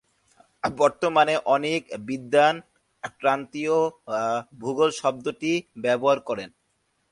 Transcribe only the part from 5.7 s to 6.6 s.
ব্যবহার করেন।